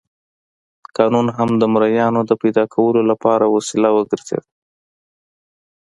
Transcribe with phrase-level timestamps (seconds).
[0.97, 4.47] قانون هم د مریانو د پیدا کولو لپاره وسیله وګرځېده.